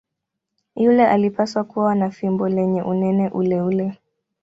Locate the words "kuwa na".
1.63-2.11